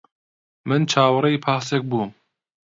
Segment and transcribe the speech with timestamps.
[0.69, 2.11] من چاوەڕێی پاسێک بووم.